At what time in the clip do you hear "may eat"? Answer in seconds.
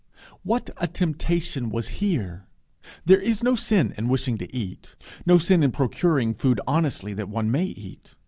7.51-8.15